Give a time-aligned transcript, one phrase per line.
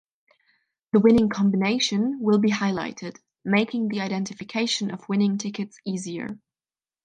[0.93, 6.39] The winning combination will be highlighted, making the identification of winning tickets easier.